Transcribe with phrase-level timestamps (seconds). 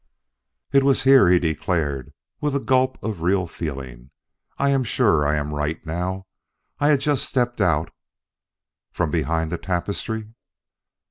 [0.71, 4.09] "It was here," he declared with a gulp of real feeling.
[4.57, 6.25] "I am sure I am right now.
[6.79, 7.91] I had just stepped out"
[8.95, 10.33] "From behind the tapestry?"